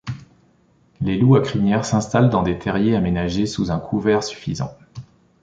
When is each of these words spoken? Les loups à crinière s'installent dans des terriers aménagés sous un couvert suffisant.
Les 0.99 1.15
loups 1.15 1.35
à 1.35 1.41
crinière 1.41 1.85
s'installent 1.85 2.31
dans 2.31 2.41
des 2.41 2.57
terriers 2.57 2.95
aménagés 2.95 3.45
sous 3.45 3.69
un 3.69 3.77
couvert 3.79 4.23
suffisant. 4.23 4.75